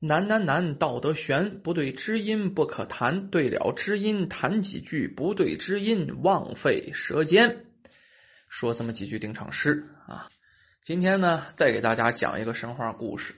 [0.00, 7.66] 难难难，道德悬，不对知音不可谈，对了知音谈几句，不对知音枉费舌尖。
[8.46, 10.28] 说这么几句定场诗啊。
[10.84, 13.34] 今天呢，再给大家讲一个神话故事。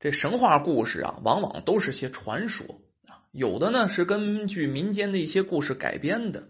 [0.00, 6.48] 这神话故事啊，往往都是些传说啊，有的呢是根据民间的一些故事改编的。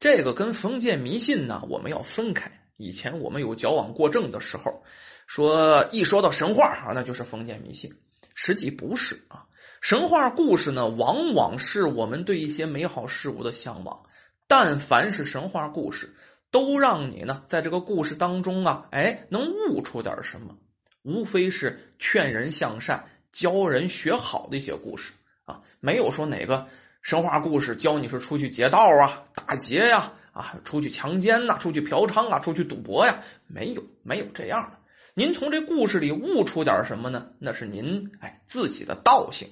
[0.00, 2.52] 这个跟封建迷信呢，我们要分开。
[2.78, 4.82] 以前我们有矫枉过正的时候，
[5.26, 7.94] 说一说到神话啊，那就是封建迷信。
[8.38, 9.46] 实际不是啊，
[9.80, 14.02] 神话故事呢，往往是我们对一些美好事物的向往。
[14.46, 16.14] 但凡是神话故事，
[16.50, 20.58] 都让你呢，在这个故事当中啊，哎，能悟出点什么？
[21.02, 25.14] 无非是劝人向善、教人学好的一些故事
[25.46, 26.66] 啊，没有说哪个
[27.00, 34.78] 神话故事教你是出去劫道啊、打劫呀、啊出去强奸呐、出去嫖娼啊、出去赌博呀，没有，没有这样的。
[35.18, 37.28] 您从这故事里悟出点什么呢？
[37.38, 39.48] 那是您哎自己的道性。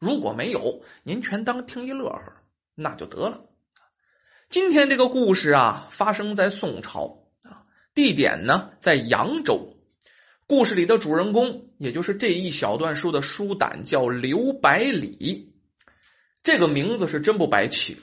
[0.00, 2.32] 如果没有，您全当听一乐呵，
[2.74, 3.44] 那就得了。
[4.48, 7.62] 今天这个故事啊，发生在宋朝啊，
[7.94, 9.76] 地点呢在扬州。
[10.48, 15.54] 故事里的主人公，也就是这一小段书的书胆，叫刘百里。
[16.42, 17.98] 这个名字是真不白起，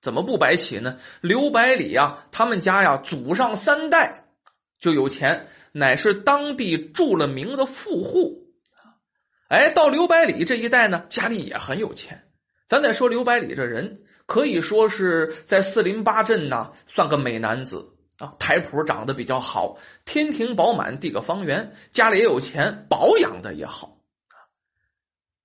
[0.00, 0.98] 怎么不白起呢？
[1.20, 4.19] 刘百里啊，他们家呀，祖上三代。
[4.80, 8.48] 就有钱，乃是当地著了名的富户
[9.48, 12.24] 哎，到刘百里这一代呢，家里也很有钱。
[12.68, 18.34] 咱再说刘百里这人，可以说是在四邻八镇呐，算个美男子啊。
[18.38, 23.98] 台谱长得比较好，天庭饱满，地个方圆，家里也有钱，保养的也好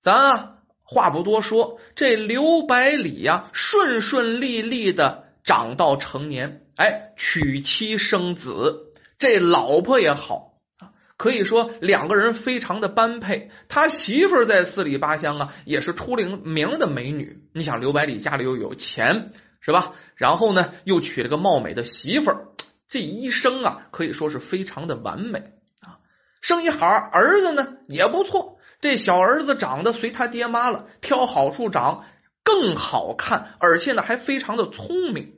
[0.00, 8.92] 咱啊，话不多说，这刘百里呀，顺顺利利的长到成年，哎，娶妻生子。
[9.18, 13.50] 这老婆也好啊，可以说两个人非常的般配。
[13.68, 17.48] 他媳妇在四里八乡啊，也是出了名的美女。
[17.54, 19.92] 你想刘百里家里又有钱是吧？
[20.14, 22.48] 然后呢，又娶了个貌美的媳妇儿，
[22.88, 25.38] 这一生啊，可以说是非常的完美
[25.80, 25.98] 啊。
[26.40, 32.04] 生一孩儿子呢也不错，这小儿子长得随他爹妈了，挑好处长，
[32.44, 35.35] 更好看，而且呢还非常的聪明。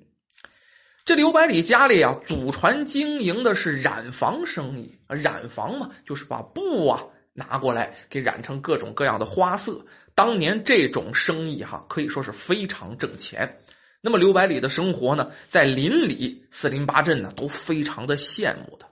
[1.09, 4.99] 这刘百里家里啊，祖传经营的是染坊生意。
[5.09, 9.87] 染坊嘛，就是把布啊拿过来给染成各种各样的花色。
[10.15, 13.61] 当年这种生意哈，可以说是非常挣钱。
[14.03, 18.89] 那么刘百里的生活呢，在邻里四邻八镇呢，都非常的羡慕他。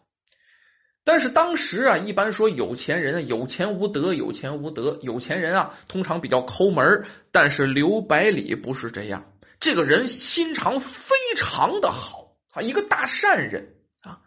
[1.05, 4.99] 但是当时啊，一般说有钱人有钱无德，有钱无德。
[5.03, 9.27] 有钱人啊，通常比较抠门但是刘百里不是这样。
[9.61, 14.21] 这个人心肠非常的好啊，一个大善人啊。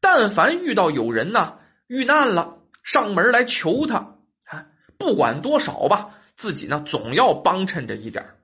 [0.00, 4.16] 但凡遇到有人呢遇难了，上门来求他
[4.46, 4.66] 啊，
[4.98, 8.34] 不管多少吧，自己呢总要帮衬着一点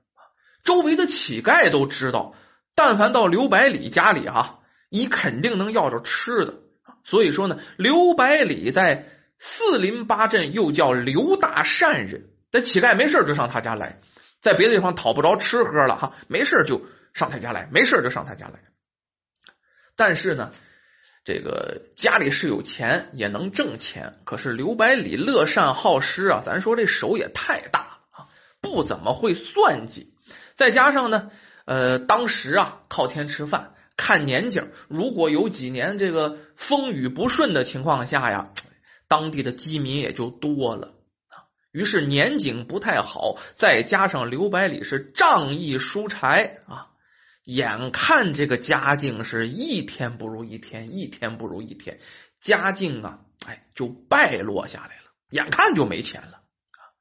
[0.63, 2.35] 周围的乞丐都知道，
[2.73, 6.59] 但凡到刘百里家里啊，你肯定能要着吃的。
[7.03, 13.99] 所以说呢，刘百里在四邻八镇又叫刘大善人，这乞丐没事就上他家来。
[14.43, 18.59] 在别的地方讨不着吃喝了哈，没事就上他家来，没事就上他家来。
[19.95, 20.51] 但是呢，
[21.23, 24.19] 这个家里是有钱，也能挣钱。
[24.25, 28.27] 可是刘百里乐善好施啊，咱说这手也太大了啊，
[28.59, 30.13] 不怎么会算计。
[30.55, 31.31] 再加上呢，
[31.63, 38.51] 呃，当时啊靠天吃饭，看年景，如果有几年这个风雨不顺的情况下呀，
[39.07, 40.95] 当地的饥民也就多了。
[41.73, 46.91] 于是年景不太好，再加上刘百里是仗义疏财啊，
[47.43, 51.99] 眼看这个家境是一天不如一天，一天不如一天，
[52.39, 56.93] 家境啊，哎，就败落下来了，眼看就没钱了啊。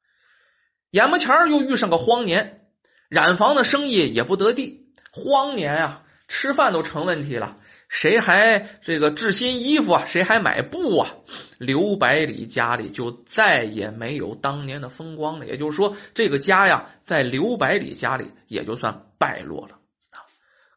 [0.90, 2.66] 眼巴前又遇上个荒年，
[3.10, 7.58] 染坊的生意也不得地，荒年啊，吃饭都成问题了。
[7.94, 10.06] 谁还这个制新衣服啊？
[10.06, 11.14] 谁还买布啊？
[11.58, 15.46] 刘百里家里就再也没有当年的风光了。
[15.46, 19.76] 也就是说，这个家呀，在刘百里家里也就算败落了。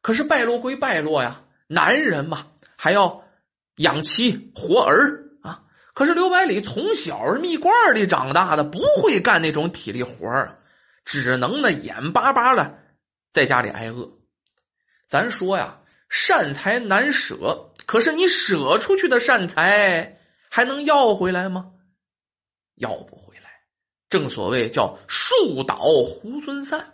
[0.02, 3.24] 可是败落归败落呀，男人嘛，还要
[3.78, 5.64] 养妻活儿啊。
[5.94, 10.58] 可是刘百里从小是蜜罐里长大的，不会干那种体力活儿，
[11.06, 12.78] 只能呢眼巴巴的
[13.32, 14.12] 在家里挨饿。
[15.08, 15.80] 咱说呀。
[16.18, 20.18] 善财难舍，可是你舍出去的善财
[20.50, 21.74] 还能要回来吗？
[22.74, 23.50] 要不回来。
[24.08, 26.94] 正所谓叫树倒猢狲散。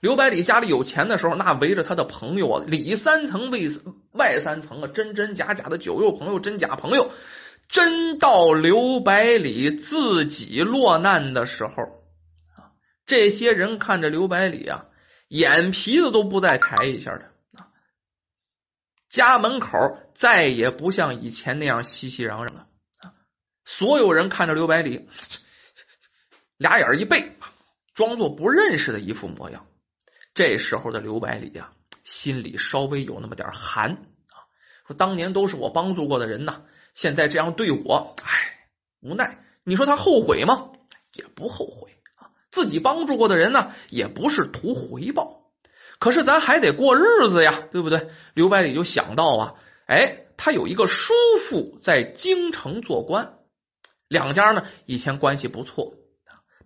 [0.00, 3.58] 刘百里家里有钱的时候，那围着他的朋友啊，里三层外
[4.12, 7.10] 外三层啊，真真假假的酒肉朋友，真假朋友，
[7.70, 11.70] 真到刘百里自己落难的时候
[12.54, 12.76] 啊，
[13.06, 14.84] 这些人看着刘百里啊，
[15.28, 17.30] 眼皮子都不再抬一下的，
[19.08, 22.68] 家门口再也不像以前那样熙熙攘攘了，
[23.64, 25.08] 所有人看着刘百里，
[26.56, 27.36] 俩眼一背，
[27.94, 29.66] 装作不认识的一副模样。
[30.34, 31.72] 这时候的刘百里呀，
[32.04, 34.04] 心里稍微有那么点寒，
[34.86, 36.62] 说当年都是我帮助过的人呐。
[36.94, 38.68] 现在这样对我，唉，
[39.00, 39.44] 无奈。
[39.64, 40.70] 你说他后悔吗？
[41.12, 42.30] 也不后悔啊。
[42.50, 45.37] 自己帮助过的人呢，也不是图回报。
[45.98, 48.08] 可是咱还得过日子呀，对不对？
[48.34, 49.54] 刘百里就想到啊，
[49.86, 51.12] 哎，他有一个叔
[51.42, 53.38] 父在京城做官，
[54.08, 55.94] 两家呢以前关系不错，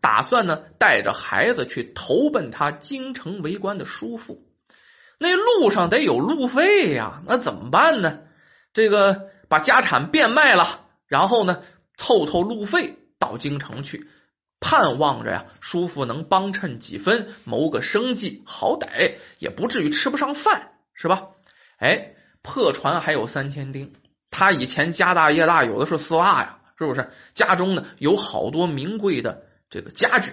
[0.01, 4.47] 打算呢带着孩子去投奔他京城为官的叔父。
[5.19, 8.21] 那路上得有路费呀，那怎么办呢？
[8.73, 9.31] 这个。
[9.49, 11.63] 把家产变卖了，然后呢，
[11.99, 14.09] 凑凑路费到京城去，
[14.63, 21.31] 盼望着呀，叔父能帮衬几分，谋个生计，好歹也不至于吃不上饭，是吧？
[21.77, 23.93] 哎，破船还有三千钉，
[24.31, 27.11] 他以前家大业大，有的是丝袜呀，是不是？
[27.35, 30.33] 家中呢有好多名贵的这个家具，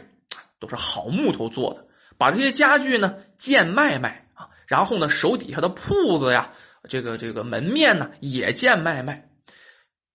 [0.60, 1.88] 都是好木头做的，
[2.18, 6.54] 把这些家具呢贱卖卖啊，然后呢手底下的铺子呀。
[6.88, 9.30] 这个这个门面呢也贱卖卖，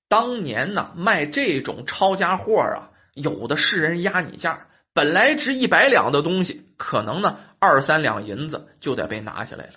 [0.08, 9.74] 当年呢卖这种抄家货啊，有的是人压你价，本来值一百两的东西，可能呢二三两银子就得被拿下来了，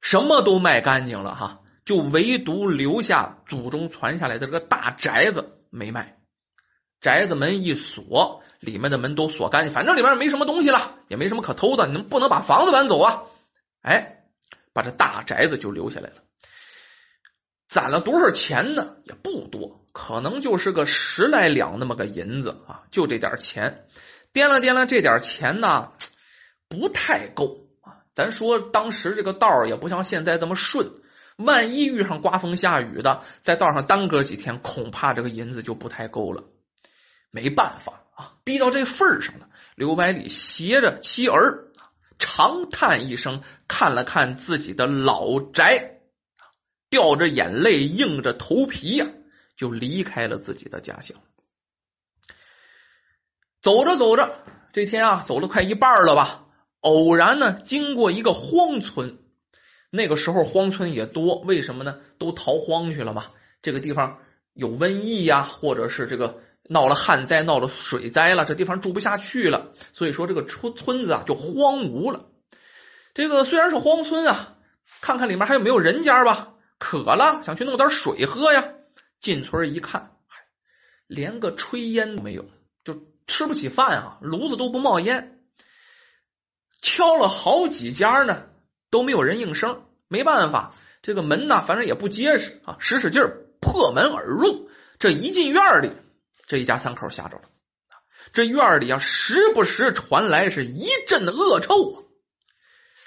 [0.00, 6.18] 什么都卖干净了哈，就唯独留下祖宗传下来的这个大宅子没卖，
[7.00, 13.24] 宅子门一锁，里面的门都锁干净，反正里面没什么东西了，也没什么可偷的，你们不能把房子搬走啊，
[13.82, 14.14] 哎。
[14.74, 16.16] 把这大宅子就留下来了，
[17.68, 18.96] 攒了多少钱呢？
[19.04, 23.84] 也不多，可能就是个十来两那么个银子啊，就这点钱。
[24.32, 25.92] 掂量掂量，这点钱呢，
[26.68, 28.04] 不太够啊。
[28.14, 30.90] 咱说当时这个道也不像现在这么顺，
[31.36, 36.44] 万一遇上刮风下雨的，在道上耽搁几天，恐怕这个银子就不太够了。
[37.30, 41.66] 没办法啊，逼到这份上了，刘百里携着妻儿。
[42.18, 45.97] 长叹一声，看了看自己的老宅，
[46.90, 49.06] 掉着眼泪，硬着头皮呀，
[49.56, 51.18] 就离开了自己的家乡。
[53.60, 54.34] 走着走着，
[54.72, 56.46] 这天啊，走了快一半了吧？
[56.80, 59.18] 偶然呢，经过一个荒村。
[59.90, 62.00] 那个时候荒村也多，为什么呢？
[62.18, 63.30] 都逃荒去了嘛。
[63.62, 64.18] 这个地方
[64.52, 66.42] 有瘟疫呀，或者是这个。
[66.70, 72.26] 闹了旱灾，闹了水灾了，这地方住不下去了，所以说这个村村子啊就荒芜了。
[73.14, 74.58] 这个虽然是荒村啊，
[75.00, 76.56] 看看里面还有没有人家吧。
[76.78, 78.74] 渴了，想去弄点水喝呀。
[79.20, 80.16] 进村一看，
[81.06, 82.48] 连个炊烟都没有，
[82.84, 85.42] 就吃不起饭啊，炉子都不冒烟。
[86.80, 88.46] 敲了好几家呢，
[88.90, 89.84] 都没有人应声。
[90.06, 93.22] 没办法，这个门呢，反正也不结实啊，使使劲
[93.60, 94.70] 破门而入。
[94.98, 95.90] 这一进院里。
[96.46, 97.42] 这一家三口吓着了，
[98.32, 102.02] 这院里啊，时不时传来是一阵恶臭啊。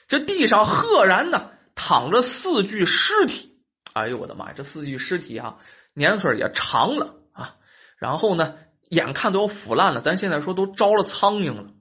[0.08, 3.51] 这地上赫然呢躺着四具尸体，
[3.94, 4.54] 哎呦我的妈呀！
[4.56, 5.58] 这四具尸体啊，
[5.94, 7.56] 年岁也长了啊，
[7.98, 8.56] 然后呢，
[8.90, 11.74] 眼看都要腐烂了，咱现在说都招了苍蝇了，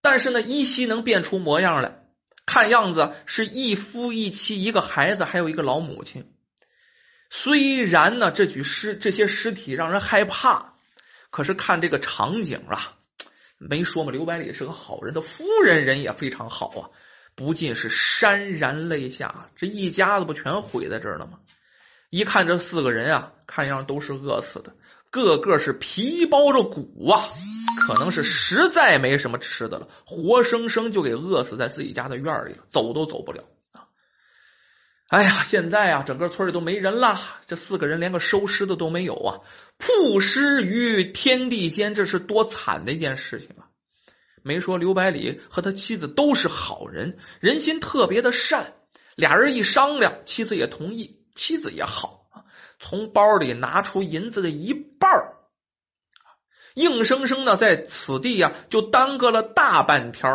[0.00, 2.06] 但是呢，依稀能变出模样来，
[2.46, 6.32] 看样子是一夫一妻，一个孩子，还有一个老母亲。
[7.28, 10.76] 虽然呢，这具尸这些尸体让人害怕，
[11.28, 12.96] 可是看这个场景啊，
[13.58, 16.90] 没说嘛，刘百里是个好人，的夫人人也非常好啊，
[17.38, 19.48] 不禁是潸然泪下。
[19.54, 21.38] 这一家子不全毁在这儿了吗？
[22.10, 24.74] 一看这四个人啊，看样都是饿死的，
[25.10, 27.22] 个个是皮包着骨啊，
[27.86, 33.84] 可能是实在没什么吃的了，活生生就给饿死在自己家的院里了，走都走不了啊。
[35.08, 37.20] 哎呀，现在啊，整个村里都没人了。
[37.46, 39.40] 这四个人连个收尸的都没有啊！
[39.78, 43.67] 曝尸于天地间，这是多惨的一件事情啊！
[44.42, 48.74] 没说刘百里和他妻子都是好人，人心特别的善。
[49.14, 52.44] 俩人一商量，妻子也同意，妻子也好啊，
[52.78, 55.10] 从包里拿出银子的一半
[56.74, 60.30] 硬生生的在此地呀，就耽搁了大半天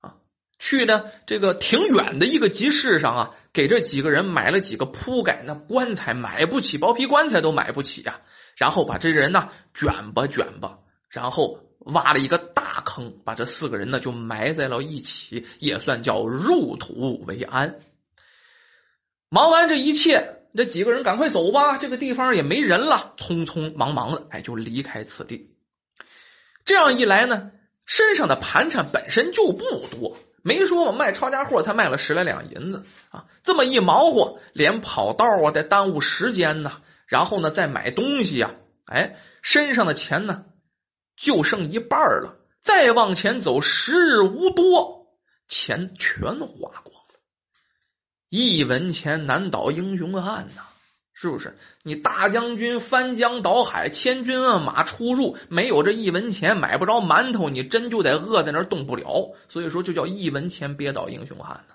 [0.00, 0.16] 啊，
[0.58, 3.34] 去呢这个挺远的一个集市上啊。
[3.54, 8.20] 给这几个人买了几个铺盖，那棺材买不起，薄皮棺材都买不起呀。
[8.56, 10.78] 然后把这人呢卷吧卷吧，
[11.08, 17.80] 然后挖了一个大坑，把这四个人呢就埋在了一起，也算叫入土为安。
[19.28, 25.54] 忙完这一切，这几个人赶快走吧，这个地方也没人了，匆匆忙忙的，哎，就离开此地。
[26.64, 27.50] 这样一来呢，
[27.84, 38.54] 身上的盘缠本身就不多，没说我卖抄家货才卖了十来两银子啊，这么一忙活，连跑道啊得耽误时间呢，然后呢再买东西呀，
[38.84, 40.44] 哎，身上的钱呢
[41.18, 45.08] 就剩一半了，再往前走时日无多，
[45.48, 47.20] 钱全花光了。
[48.28, 50.62] 一文钱难倒英雄汉呐，
[51.12, 51.58] 是不是？
[51.82, 59.34] 你大将军翻江倒海，千军万马出入，没有这一文钱，买不着馒头，你真就得饿在那儿动不了。
[59.48, 61.74] 所以说，就叫一文钱憋倒英雄汉呢。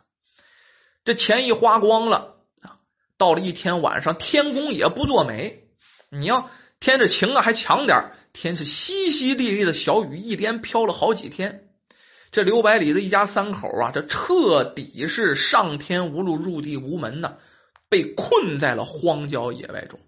[1.04, 2.80] 这钱一花光了啊，
[3.18, 5.68] 到了一天晚上，天公也不作美。
[6.10, 11.70] 你要天这晴啊，还强点天是淅淅沥沥的小雨，一连飘了好几天。
[12.32, 17.36] 这刘百里的一家三口啊，这彻底是上天无路，入地无门呐，
[17.90, 20.00] 被困在了荒郊野外中。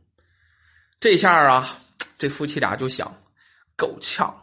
[1.00, 1.80] 这下啊，
[2.18, 3.20] 这夫妻俩就想，
[3.78, 4.42] 够呛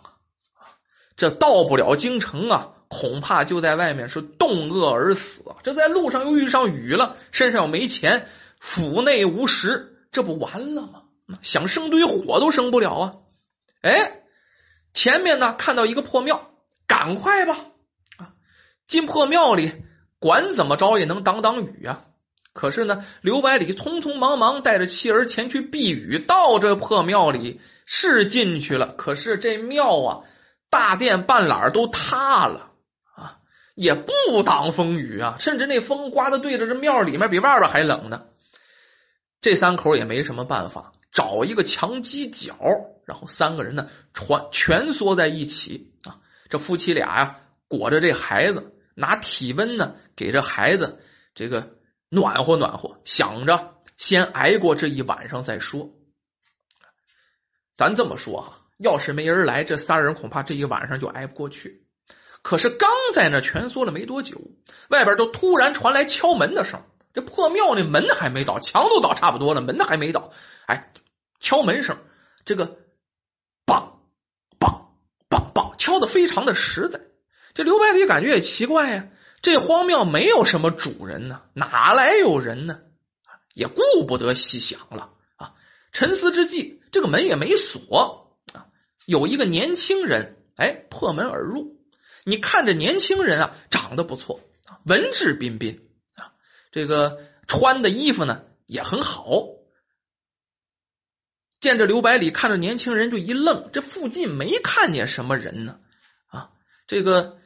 [0.54, 0.78] 啊！
[1.16, 5.44] 这到不了京城啊，恐怕就在外面是冻饿而死。
[5.64, 8.28] 这在路上又遇上雨了，身上又没钱，
[8.60, 11.02] 府内无食，这不完了吗？
[11.42, 13.14] 想生堆火都生不了啊！
[13.82, 14.22] 哎，
[14.94, 16.50] 前面呢看到一个破庙，
[16.86, 17.56] 赶快吧
[18.16, 18.32] 啊！
[18.86, 19.72] 进破庙里，
[20.18, 22.04] 管怎么着也能挡挡雨啊！
[22.52, 30.20] 可是呢，刘百里匆匆忙忙带着妻儿前去避雨，到这破庙里是进去了，可是这庙啊，
[30.68, 32.70] 大殿半懒都塌了
[33.14, 33.38] 啊，
[33.74, 38.26] 也不挡风雨啊，甚至那风刮的对着这庙里面比外边还冷呢。
[39.40, 42.56] 这三口也没什么办法，找一个墙犄角，
[43.04, 48.70] 然后三个人呢，穿蜷缩在一起啊，这夫妻俩呀，裹着这孩子。
[48.94, 51.00] 拿体温呢，给这孩子
[51.34, 51.78] 这个
[52.10, 55.94] 暖和暖和，想着先挨过这一晚上再说。
[57.74, 61.86] 咱这么说哈，要是没人来，这仨人恐怕这一晚上就挨不过去。
[62.42, 64.42] 可是刚在那蜷缩了没多久，
[64.90, 66.82] 外边就突然传来敲门的声。
[67.14, 70.32] 这破庙那门还没倒，墙都倒差不多了，门还没倒。
[70.66, 70.92] 哎，
[71.42, 71.98] 敲门声，
[72.46, 72.78] 这个
[73.66, 73.98] 梆
[74.58, 74.86] 梆
[75.28, 77.00] 梆梆，敲的非常的实在。
[77.52, 79.08] 这刘百里感觉也奇怪呀，
[79.42, 82.80] 这荒庙没有什么主人呢，哪来有人呢？
[83.54, 85.54] 也顾不得细想了啊！
[85.90, 88.68] 沉思之际，这个门也没锁啊。
[89.04, 91.76] 有一个年轻人哎破门而入，
[92.24, 94.40] 你看这年轻人啊，长得不错，
[94.84, 96.32] 文质彬彬啊，
[96.70, 99.48] 这个穿的衣服呢也很好。
[101.62, 105.76] 见着刘百里，看着年轻人就一愣，这附近没看见什么人呢
[106.28, 106.50] 啊，
[106.86, 107.38] 这个。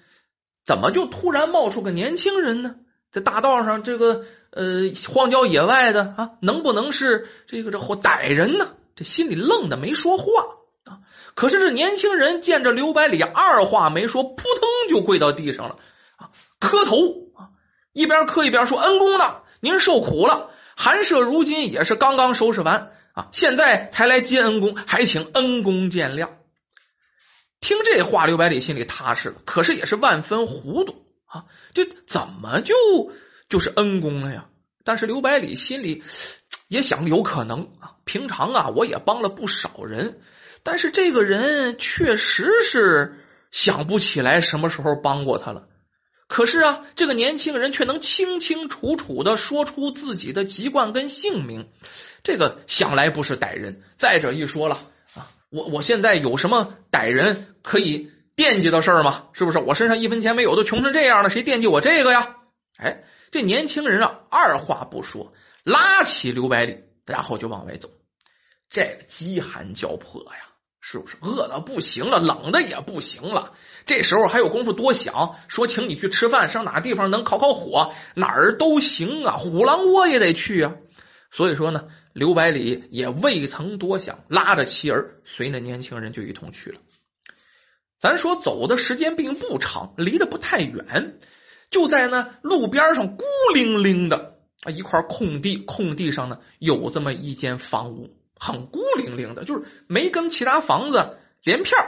[0.65, 2.75] 怎么就突然冒出个年轻人呢？
[3.13, 8.75] 在大道上，这个呃荒郊野外的啊，能不能是这个这歹人呢？
[8.97, 10.27] 这心里愣的没说话
[10.87, 10.99] 啊。
[11.37, 15.77] 可是这年轻人见着刘百里，二话没说，扑腾就跪到地上了
[16.17, 16.97] 啊，磕头
[17.37, 17.51] 啊，
[17.93, 19.43] 一边磕一边说：“恩公呢？
[19.61, 20.51] 您受苦了。
[20.75, 26.29] 寒舍如今也是刚刚收拾完啊，现在才来接恩公，还请恩公见谅。”
[27.59, 31.47] 听这话，刘百里心里踏实了，可是也是万分糊涂啊！
[31.73, 32.75] 这怎么就
[33.49, 34.49] 就是恩公了呀？
[34.85, 36.05] 但是刘百里心里
[36.69, 37.97] 也想，有可能啊。
[38.05, 40.21] 平常啊，我也帮了不少人，
[40.63, 43.19] 但是这个人确实是
[43.51, 45.67] 想不起来什么时候帮过他了。
[46.29, 51.69] 可是啊，这个年轻人却能清清楚楚的说出自己的籍贯跟姓名，
[52.23, 53.83] 这个想来不是歹人。
[53.97, 54.83] 再者一说了
[55.15, 55.31] 啊。
[55.51, 59.29] 我我现在有什么歹人可以惦记的事儿吗？
[59.33, 59.59] 是不是？
[59.59, 62.37] 我身上一分钱没有，都穷成这样了，谁惦记我这个呀？
[62.77, 67.89] 哎，这年轻人啊，二话不说，拉起刘百里，然后就往外走。
[68.69, 70.46] 这个饥寒交迫呀，
[70.89, 71.17] 是不是？
[71.21, 73.55] 饿的不行了，冷的也不行了。
[73.87, 79.37] 这时候还有功夫多想，说请你去吃饭，上哪地方能烤烤火，哪儿都行啊。
[79.37, 80.77] 虎狼窝也得去啊。
[81.31, 81.89] 所以说呢。
[82.17, 86.81] 刘百里也未曾多想，拉着妻儿随那年轻人就一同去了。
[87.99, 91.19] 咱说走的时间并不长，离得不太远，
[91.71, 94.39] 就在那路边上孤零零的
[94.75, 101.79] 一块空地，空地上呢有这么一间房屋，很孤零零的，就是没跟其他房子连片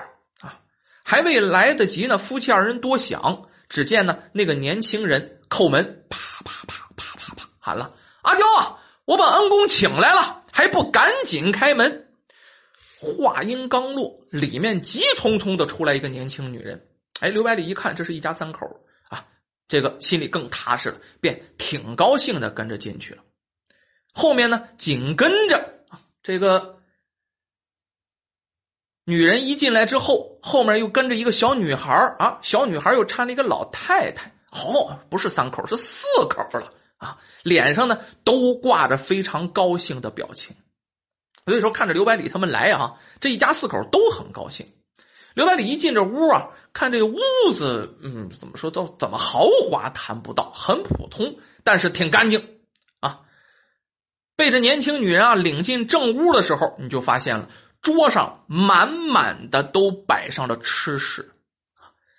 [0.41, 0.61] 啊。
[1.05, 12.09] 还未来得及呢，夫妻二人多想，只见呢那个年轻人叩门，啪啪啪啪啪啪喊了：“阿娇啊！”我把恩公请来了，还不赶紧开门？
[13.01, 16.87] 话音刚落，里面急匆匆的出来一个年轻女人。
[17.21, 19.25] 哎，刘百里一看，这是一家三口啊，
[19.67, 23.23] 这个心里更踏实了，便挺高兴的跟着进去了。
[24.13, 25.78] 后面呢紧跟着
[26.29, 26.77] 这个
[29.07, 34.35] 女人一进来之后，后面又跟着一个小女孩啊，小女孩又搀了一个老太太。
[34.53, 37.17] 哦，不是三口，是四口了啊！
[37.45, 40.55] 脸上呢都挂着非常高兴的表情。
[41.47, 44.71] 所以说，看着刘百里他们来啊，这一家四口都很高兴。
[45.33, 47.17] 刘百里一进这屋啊，看这个屋
[47.55, 52.58] 子，嗯，怎么说都怎么豪华谈不到，很普通，但是挺干净。
[54.39, 57.49] 被这年轻女人啊领进正屋的时候，你就发现了
[57.83, 61.33] 桌上满满的都摆上了吃食。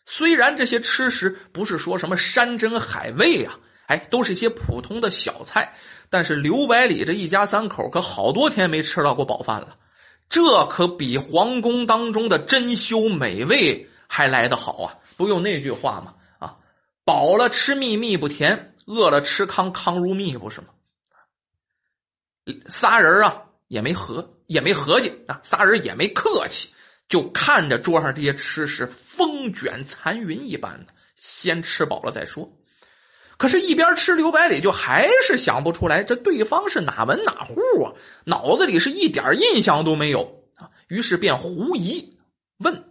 [0.06, 5.76] 虽然这些吃食不是说什么山珍海味啊，哎，都是一些普通的小菜，
[6.10, 9.78] 但是刘百里这一家三口可好多天没吃到过饱饭了，
[10.28, 14.96] 这可比皇宫当中的珍馐美味还来得好啊！
[15.16, 16.16] 不用那句话吗？
[16.40, 16.58] 啊，
[17.06, 20.68] 饱了吃蜜蜜不甜，饿了吃糠糠如蜜，不是吗？
[22.68, 26.74] 仨人啊也没合，也没合计啊，仨人也没客气。
[27.08, 32.54] 就看着桌上这些吃食风卷残云一般的，先吃饱了再说。
[33.38, 37.94] 可是，一边吃，刘百里就还是想不出来这对方是哪门哪户啊，
[38.26, 40.70] 脑子里是一点印象都没有啊。
[40.88, 42.20] 于是便狐疑
[42.60, 42.84] 问：“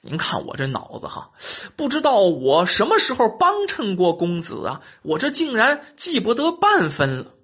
[0.00, 1.32] 您看我这脑子哈，
[1.76, 4.80] 不知道我什么时候帮衬过公子啊？
[5.02, 7.34] 我这竟然记不得半分了。”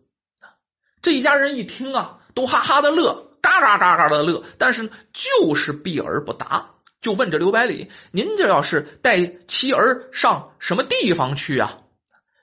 [1.03, 3.27] 这一家人一听啊，都哈哈的乐。
[3.41, 11.79] 嘎嘎嘎嘎的乐，但是就是避而不答，就问这刘百里：“您这要是带妻儿上什么地方去啊？”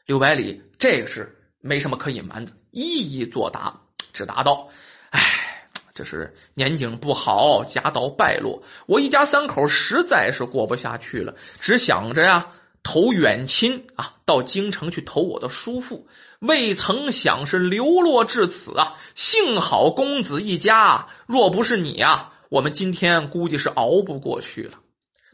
[0.07, 3.81] 刘百里这个是没什么可隐瞒的，一一作答，
[4.13, 4.69] 只答道
[5.11, 12.53] ：“哎，这是年景不好，家道败落，我一家三口实在是过不下去了，只想着呀。”
[12.85, 16.07] 投远亲啊，到京城去投我的叔父，
[16.39, 18.93] 未曾想是流落至此啊！
[19.15, 24.77] 幸好公子一家，若不是你啊，我们今天估计是熬不过去了。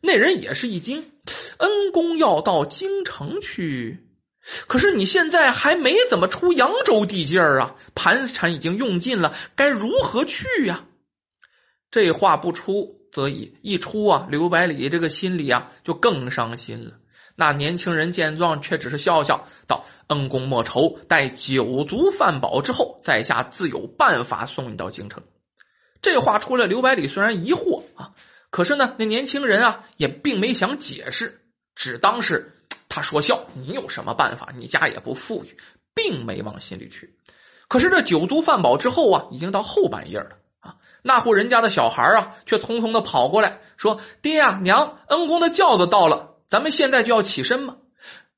[0.01, 1.11] 那人也是一惊，
[1.57, 4.07] 恩公要到京城去，
[4.67, 10.85] 可是你现在还没怎么出扬州地界儿啊，盘缠已经用尽了，该如何去呀？
[11.91, 16.93] 这话不出则已，一出啊，刘百里这个心里啊就更伤心了。
[17.41, 25.23] 那年轻人见状，却只是笑笑道：“恩公莫愁，待酒足饭饱之后，在下自有办法送你到京城。”
[26.03, 28.11] 这话出来，刘百里虽然疑惑啊，
[28.51, 31.41] 可是呢，那年轻人啊也并没想解释，
[31.73, 33.47] 只当是他说笑。
[33.55, 34.49] 你有什么办法？
[34.55, 35.57] 你家也不富裕，
[35.95, 37.17] 并没往心里去。
[37.67, 47.77] 可是这酒足饭饱之后啊，已经到后半夜了啊，那户人家的小孩啊，却匆匆的跑过来，说：“爹呀，娘，恩公的轿子到了。”咱们现在就要起身吗？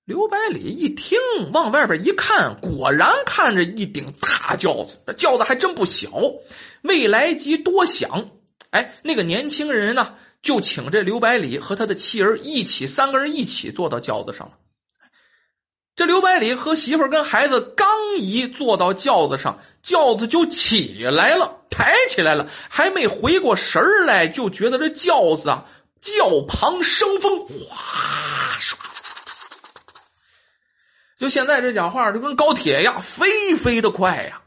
[0.06, 1.18] 刘百里一听，
[1.52, 6.12] 往外边一看，果然看着一顶大轿子，这轿子还真不小。
[6.84, 8.30] 未来及多想，
[8.70, 14.54] 哎，那个年轻人呢，就请这刘百里和他的妻儿一起，三个人一起坐到轿子上了。
[15.96, 25.66] 这刘百里和媳妇跟孩子刚一坐到轿子上，轿子就起来了，抬起来了，还没回过神来，就觉得这轿子啊。
[26.04, 27.80] 轿旁生风，哗！
[31.18, 34.42] 就现在这讲话就跟高铁一样，飞飞的快呀！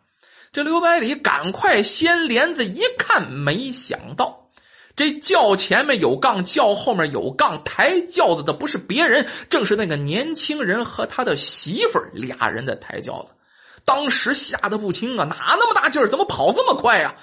[0.52, 4.50] 这刘百里赶快掀帘子一看，没想到
[4.94, 13.32] 这轿前面有杠，轿后面有杠，抬轿子的不是别人，正是那个年轻人和他的媳妇儿俩人在抬轿子。
[13.86, 16.08] 当时吓得不轻啊，哪那么大劲儿？
[16.08, 17.14] 怎么跑这么快呀？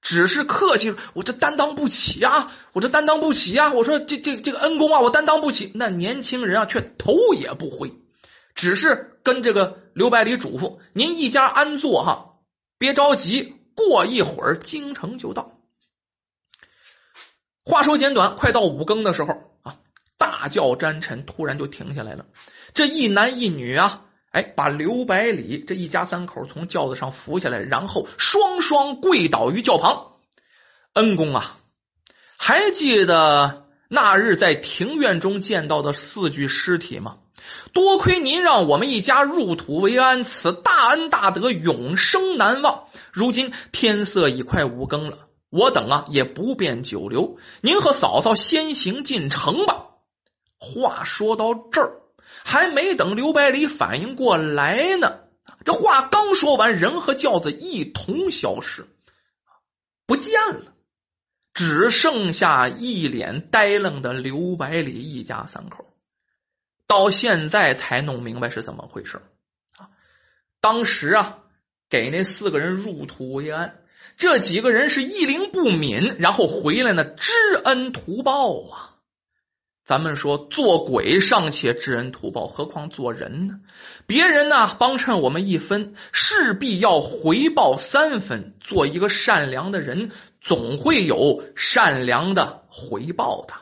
[0.00, 2.52] 只是客气，我这担当不起啊！
[2.72, 3.72] 我这担当不起啊！
[3.72, 5.72] 我说这这这个恩公啊，我担当不起。
[5.74, 7.92] 那年轻人啊，却头也不回，
[8.54, 12.36] 只是跟这个刘百里嘱咐：“您一家安坐哈，
[12.78, 15.58] 别着急，过一会儿京城就到。”
[17.66, 19.78] 话说简短，快到五更的时候啊，
[20.16, 22.26] 大轿沾尘突然就停下来了。
[22.72, 24.04] 这一男一女啊。
[24.30, 30.16] 哎，把刘百里这一家三口从轿子上扶下来，然后双双跪倒于轿旁。
[30.92, 31.56] 恩公啊，
[32.36, 37.18] 还记得那日在庭院中见到的四具尸体吗？
[37.72, 42.84] 多亏您让我们一家入土为安，此大恩大德永生难忘。
[43.12, 49.86] 如今天色已快五更了，我等啊也不便久留，您和嫂嫂先行进城吧。
[50.58, 52.02] 话说到这儿。
[52.44, 55.20] 还没等刘百里反应过来呢，
[55.64, 58.86] 这话刚说完，人和轿子一同消失，
[60.06, 60.72] 不见了，
[61.54, 65.84] 只剩下一脸呆愣的刘百里一家三口。
[66.86, 69.20] 到现在才弄明白是怎么回事
[69.76, 69.90] 啊！
[70.60, 71.40] 当时啊，
[71.90, 73.82] 给那四个人入土为安。
[74.16, 77.32] 这几个人是一灵不泯，然后回来呢，知
[77.64, 78.97] 恩图报啊！
[79.88, 83.54] 咱们说做鬼尚且知恩图报，何况做人呢？
[84.06, 88.52] 别人呢帮衬我们一分，势必要回报三分。
[88.60, 90.10] 做一个善良的人，
[90.42, 93.54] 总会有善良的回报的。